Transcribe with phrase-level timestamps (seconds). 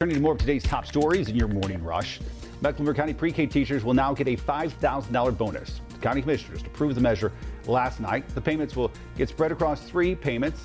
[0.00, 2.20] Turning to more of today's top stories in your morning rush.
[2.60, 5.80] Mecklenburg County pre-K teachers will now get a $5,000 bonus.
[5.88, 7.32] The county commissioners approved the measure
[7.66, 8.28] last night.
[8.28, 10.60] The payments will get spread across three payments.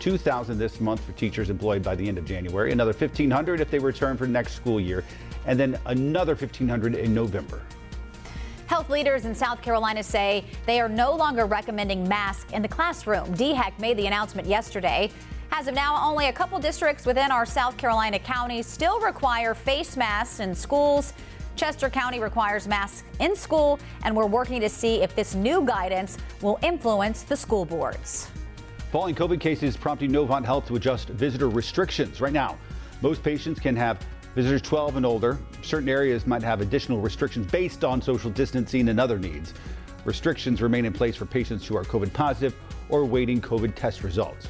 [0.00, 3.78] 2000 this month for teachers employed by the end of January, another 1500 if they
[3.78, 5.04] return for next school year,
[5.46, 7.62] and then another 1500 in November.
[8.66, 13.32] Health leaders in South Carolina say they are no longer recommending masks in the classroom.
[13.36, 15.12] DHEC made the announcement yesterday.
[15.56, 19.96] As of now, only a couple districts within our South Carolina counties still require face
[19.96, 21.12] masks in schools.
[21.54, 26.18] Chester County requires masks in school, and we're working to see if this new guidance
[26.42, 28.28] will influence the school boards.
[28.90, 32.20] Falling COVID cases prompting Novant Health to adjust visitor restrictions.
[32.20, 32.58] Right now,
[33.00, 35.38] most patients can have visitors 12 and older.
[35.62, 39.54] Certain areas might have additional restrictions based on social distancing and other needs.
[40.04, 42.56] Restrictions remain in place for patients who are COVID positive
[42.88, 44.48] or waiting COVID test results.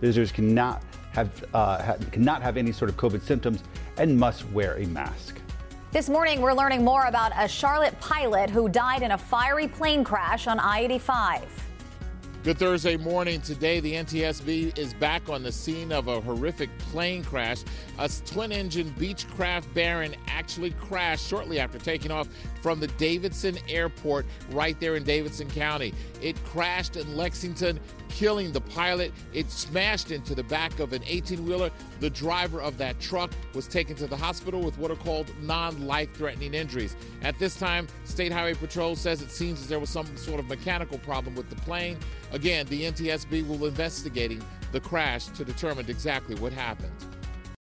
[0.00, 0.82] Visitors cannot
[1.12, 3.62] have, uh, ha- cannot have any sort of COVID symptoms
[3.96, 5.40] and must wear a mask.
[5.92, 10.04] This morning, we're learning more about a Charlotte pilot who died in a fiery plane
[10.04, 11.70] crash on I 85.
[12.42, 13.42] Good Thursday morning.
[13.42, 17.64] Today, the NTSB is back on the scene of a horrific plane crash.
[17.98, 22.28] A twin engine Beechcraft Baron actually crashed shortly after taking off
[22.62, 25.92] from the Davidson Airport right there in Davidson County.
[26.22, 27.78] It crashed in Lexington,
[28.10, 29.12] killing the pilot.
[29.32, 31.70] It smashed into the back of an 18 wheeler.
[32.00, 35.86] The driver of that truck was taken to the hospital with what are called non
[35.86, 36.96] life threatening injuries.
[37.22, 40.48] At this time, State Highway Patrol says it seems as there was some sort of
[40.48, 41.98] mechanical problem with the plane.
[42.32, 46.92] Again, the NTSB will investigating the crash to determine exactly what happened.